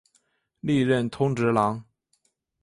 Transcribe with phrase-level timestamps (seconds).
[0.61, 1.85] 历任通直郎。